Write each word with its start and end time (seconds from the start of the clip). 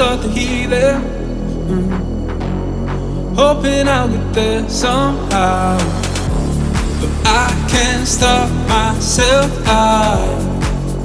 Start 0.00 0.20
the 0.22 0.28
healing. 0.28 1.02
Mm. 1.68 1.90
Hoping 3.36 3.86
I'll 3.86 4.08
get 4.08 4.32
there 4.32 4.66
somehow. 4.66 5.76
But 7.00 7.12
I 7.26 7.48
can't 7.68 8.08
stop 8.08 8.48
myself. 8.66 9.50
I, 9.66 10.16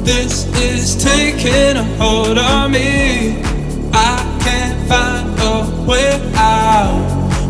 this 0.03 0.45
is 0.62 0.95
taking 1.03 1.75
a 1.75 1.84
hold 1.97 2.38
on 2.38 2.71
me. 2.71 3.43
I 3.91 4.17
can't 4.45 4.88
find 4.88 5.27
a 5.41 5.65
way 5.86 6.31
out. 6.36 6.95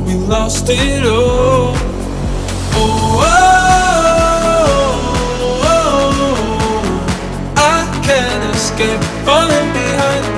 We 0.08 0.16
lost 0.16 0.66
it 0.68 1.06
all. 1.06 1.76
Oh, 2.74 3.22
oh, 5.62 5.74
oh, 5.74 6.36
I 7.56 8.02
can't 8.04 8.56
escape 8.56 9.04
falling 9.28 9.72
behind. 9.74 10.35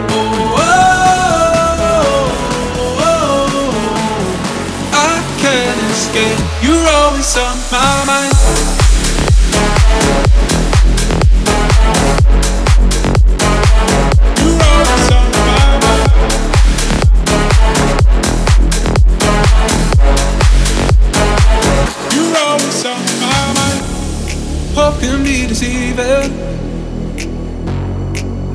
Can't. 6.18 6.64
You're 6.64 6.88
always 6.88 7.38
on 7.38 7.58
my 7.72 8.06
mind. 8.06 8.34
Can 25.02 25.24
be 25.24 25.46
deceiving. 25.46 26.32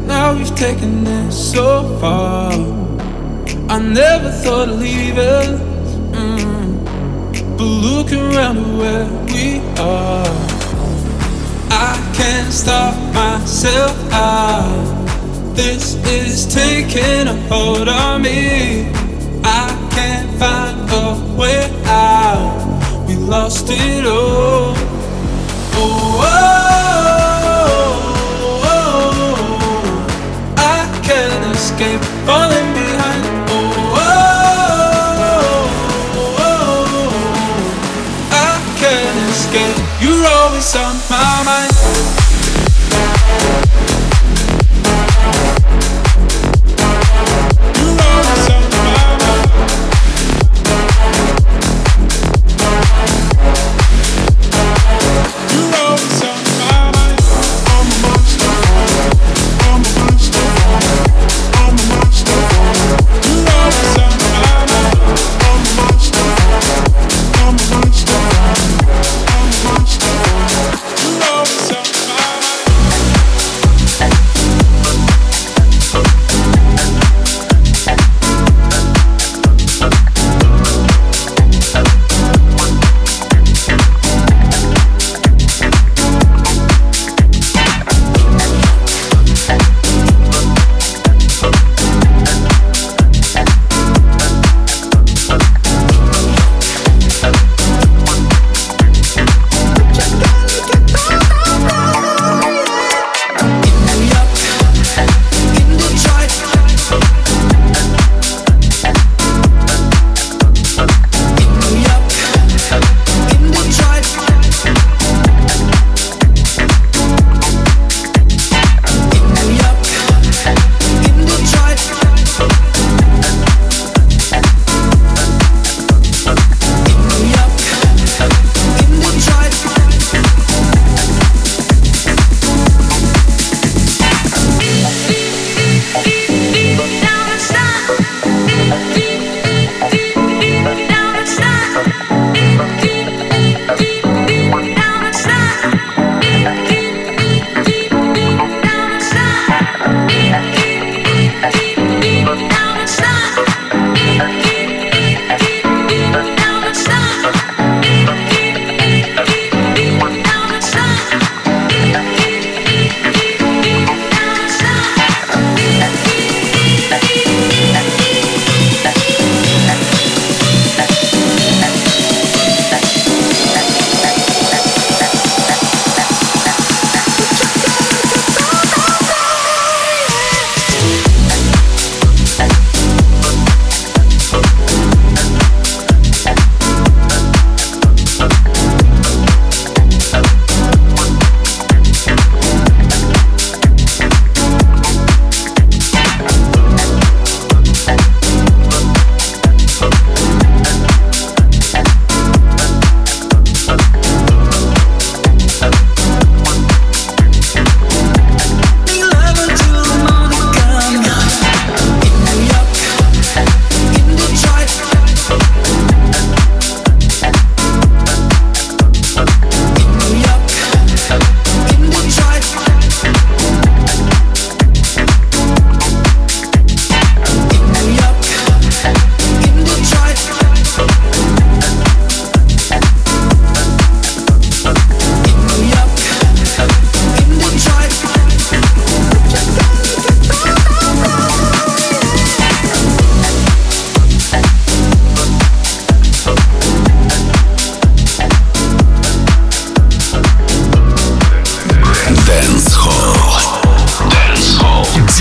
Now 0.09 0.35
we've 0.35 0.55
taken 0.57 1.07
it 1.07 1.31
so 1.31 1.99
far. 2.01 2.53
I 3.69 3.79
never 3.79 4.31
thought 4.43 4.69
of 4.69 4.81
leaving. 4.81 5.62
But 7.63 7.69
look 7.69 8.11
around 8.11 8.59
at 8.59 8.67
where 8.77 9.07
we 9.27 9.61
are. 9.79 10.27
I 11.71 11.95
can't 12.13 12.53
stop 12.53 12.93
myself 13.15 13.97
out. 14.13 15.55
This 15.55 15.95
is 16.05 16.53
taking 16.53 17.29
a 17.29 17.37
hold 17.49 17.89
on 17.89 18.23
me. 18.23 18.91
I 19.45 19.69
can't 19.93 20.29
find 20.41 20.91
a 20.91 21.37
way 21.39 21.71
out. 21.85 23.07
We 23.07 23.15
lost 23.15 23.69
it 23.71 24.07
all. 24.07 24.75
Oh, 25.79 26.21
oh, 26.21 26.33
oh, 27.47 27.93
oh, 28.65 28.75
oh. 28.75 30.57
I 30.57 31.01
can't 31.05 31.55
escape 31.55 32.03
on 40.77 40.97
my 41.11 41.43
mind. 41.45 41.72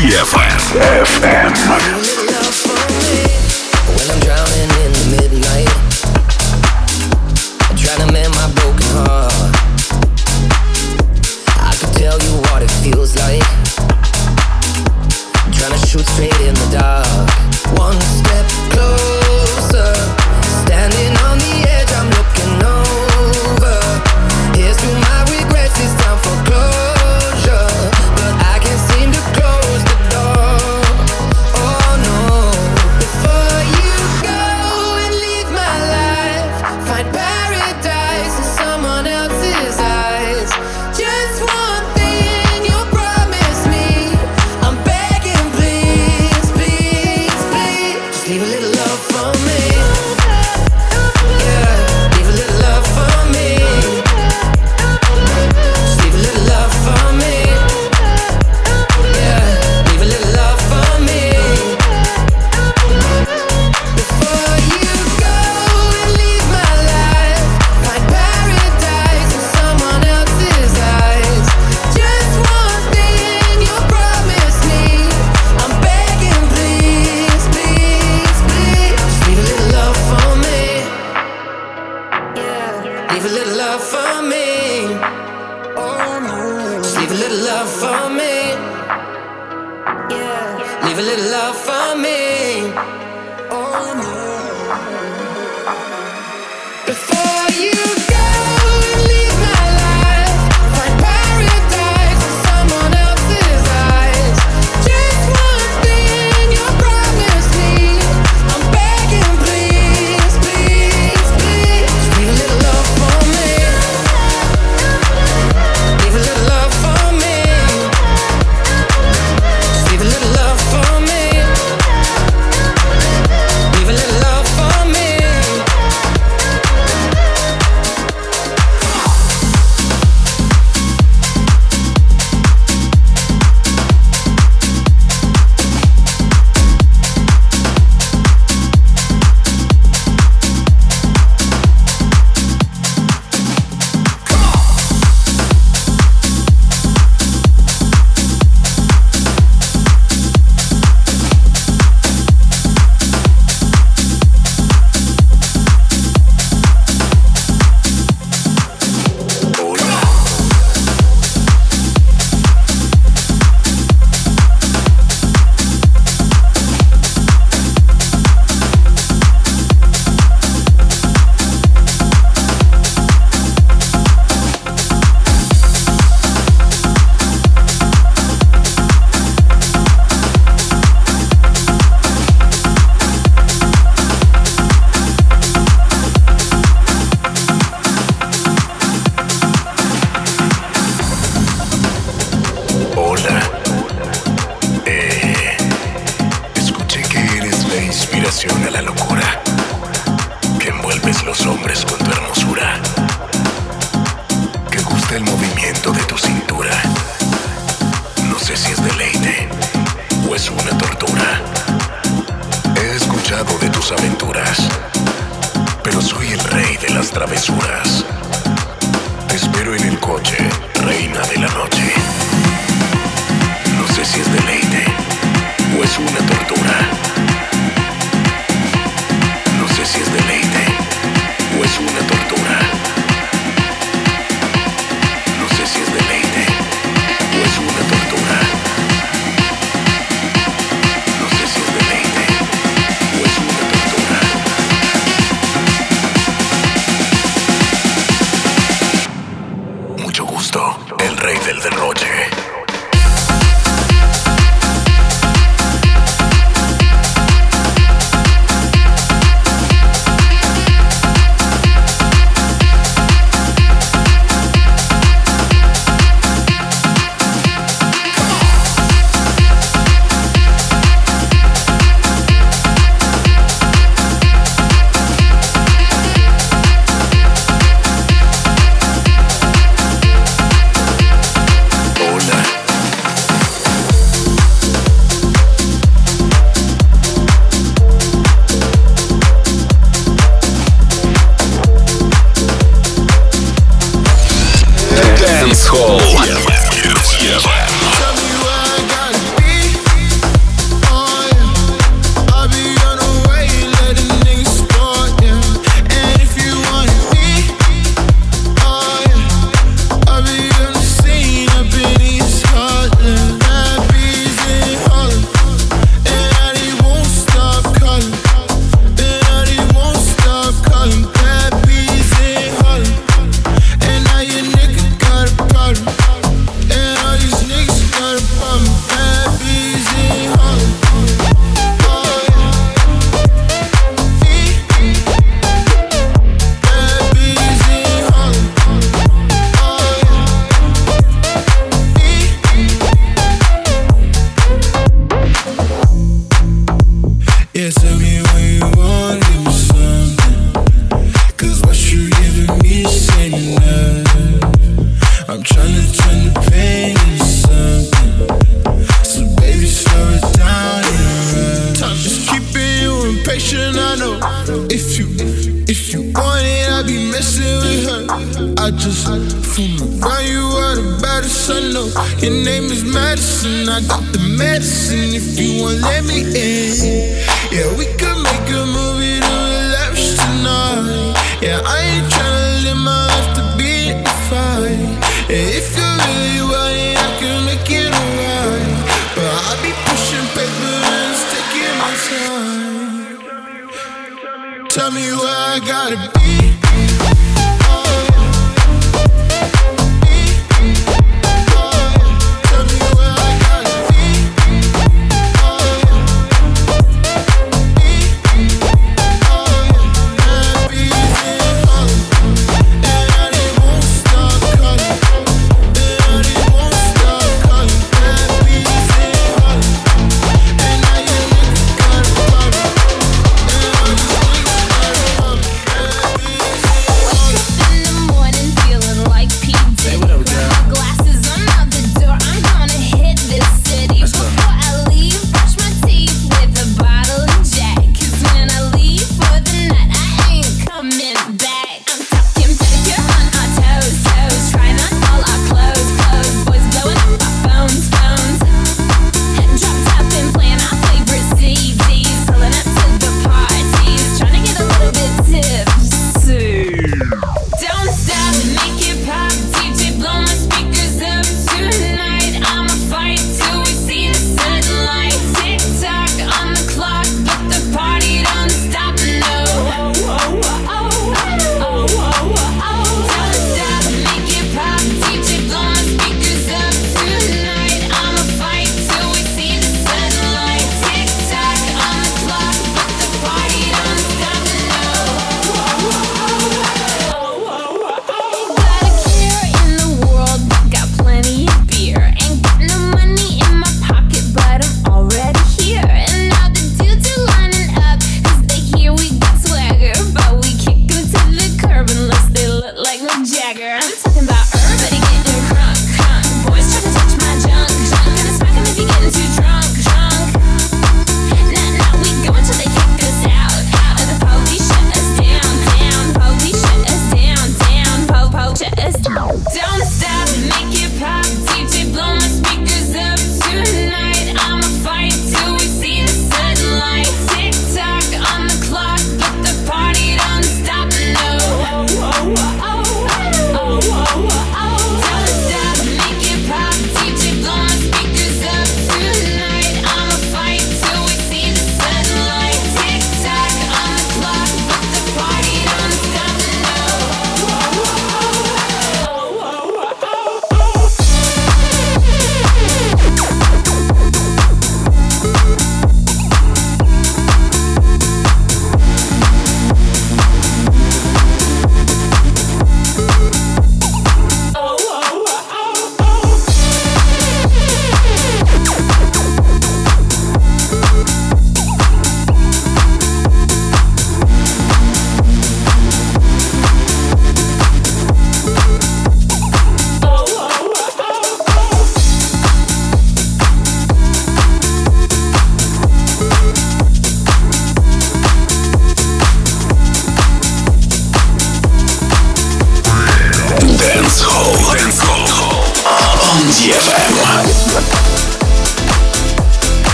CFM. 0.00 0.80
FM. 1.04 1.99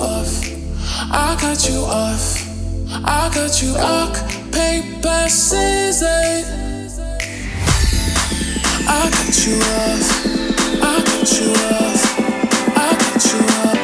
off. 0.00 0.44
I 1.10 1.36
cut 1.40 1.68
you 1.68 1.80
off. 1.80 2.44
I 3.04 3.30
cut 3.32 3.62
you 3.62 3.74
off. 3.76 4.12
Paper, 4.52 5.28
scissors. 5.28 6.98
I 8.86 9.10
cut 9.10 9.46
you 9.46 9.56
off. 9.56 10.06
I 10.82 11.02
cut 11.08 11.40
you 11.40 11.50
off. 11.76 12.02
I 12.76 12.96
cut 12.98 13.24
you 13.32 13.70
off. 13.70 13.77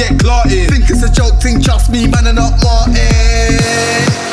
get 0.00 0.18
clotted. 0.18 0.70
Think 0.70 0.88
it's 0.88 1.02
a 1.02 1.10
joke, 1.10 1.40
think 1.40 1.62
trust 1.64 1.90
me, 1.90 2.06
man, 2.08 2.26
I'm 2.26 2.34
not 2.34 2.52
Martin. 2.62 4.29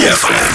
Yes. 0.00 0.49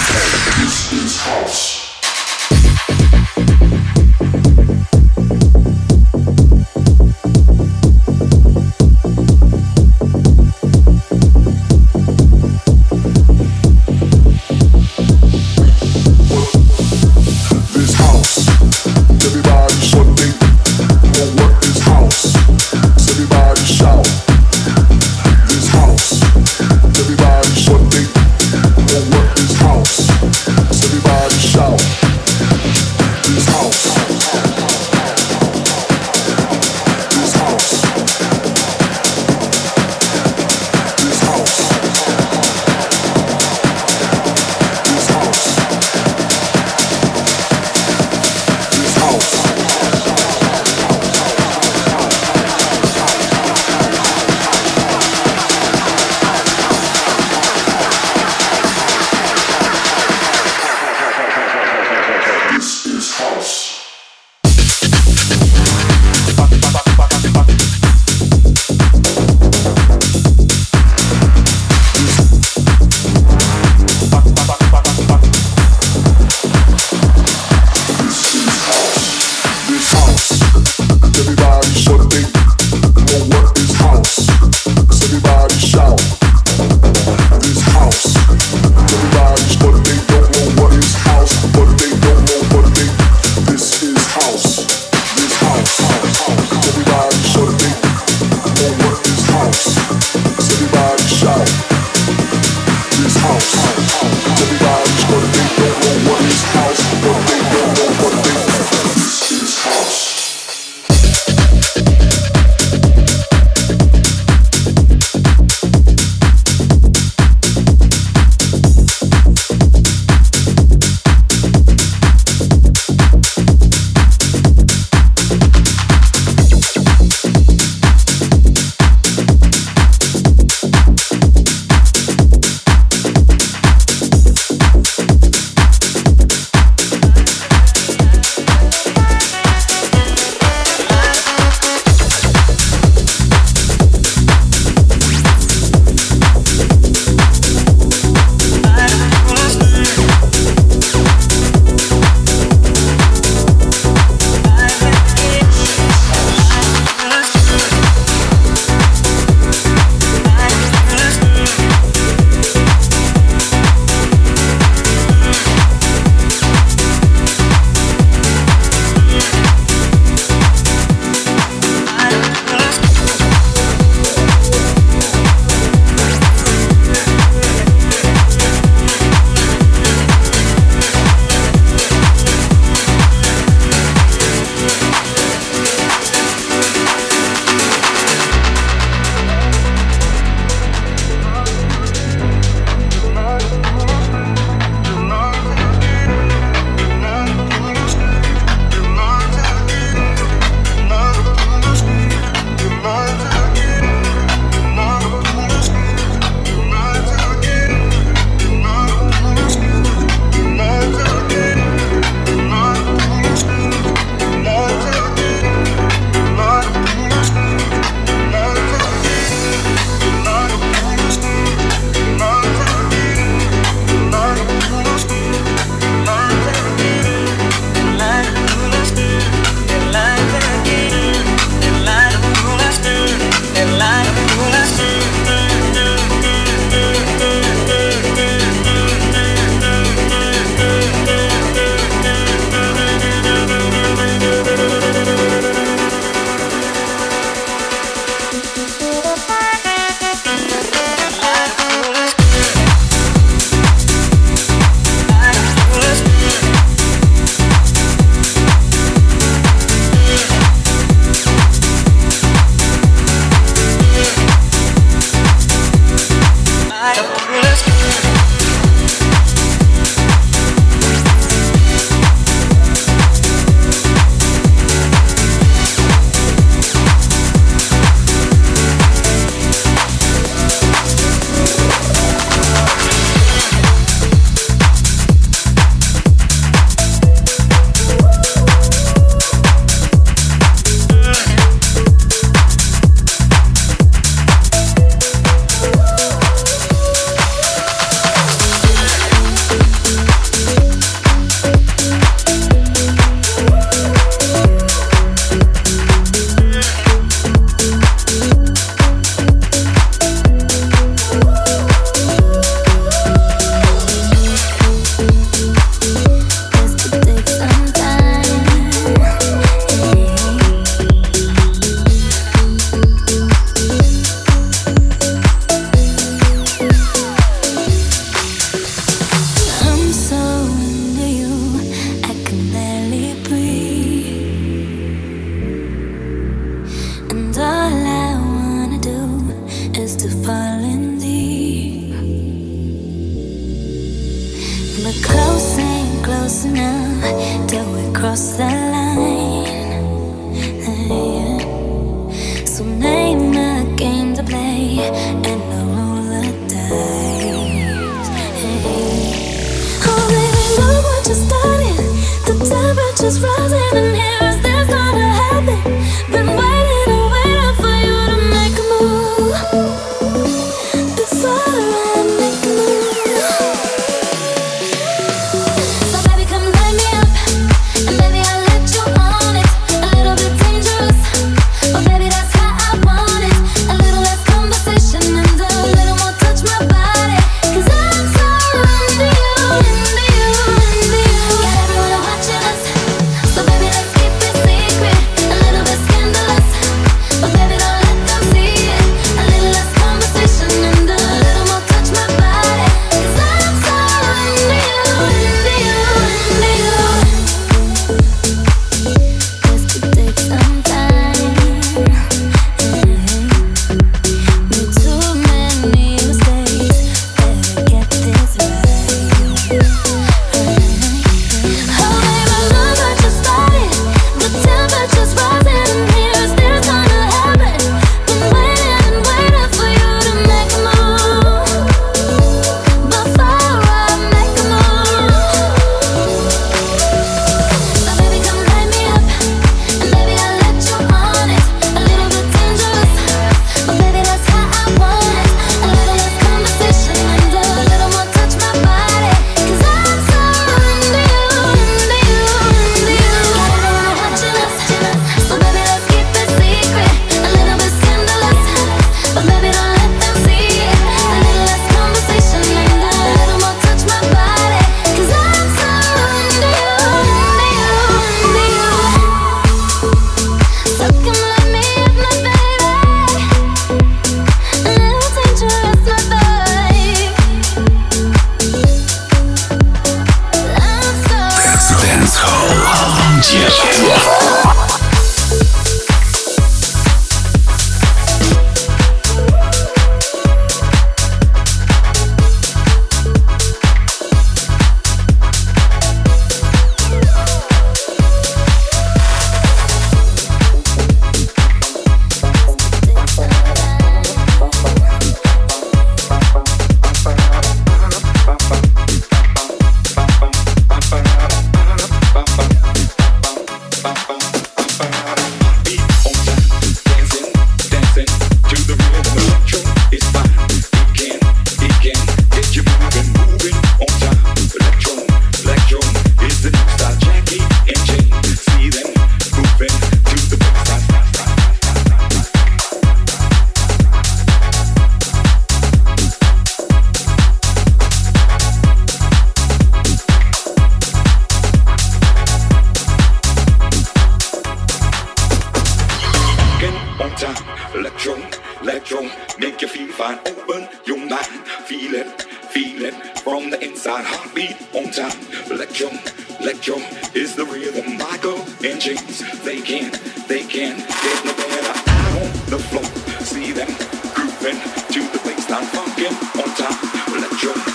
Open 550.25 550.67
your 550.85 550.97
mind. 550.97 551.45
Feel 551.65 551.95
it, 551.95 552.21
feel 552.21 552.83
it 552.83 552.93
from 553.19 553.49
the 553.49 553.63
inside. 553.63 554.05
Heartbeat 554.05 554.55
on 554.73 554.91
time. 554.91 555.17
Electrum, 555.51 555.97
electrum 556.39 556.81
is 557.13 557.35
the 557.35 557.45
rhythm. 557.45 557.97
Michael 557.97 558.39
and 558.63 558.79
James, 558.79 559.19
they 559.43 559.61
can, 559.61 559.91
they 560.27 560.43
can 560.43 560.77
get 560.77 561.25
no 561.25 561.33
better. 561.33 561.75
Out 561.89 562.21
on 562.21 562.49
the 562.49 562.59
floor, 562.59 562.85
see 563.23 563.51
them 563.51 563.67
grooving 564.15 564.59
to 564.93 565.01
the 565.11 565.19
bassline. 565.25 565.65
Funkin' 565.73 566.15
on 566.41 566.49
time. 566.55 567.15
Electrum. 567.15 567.74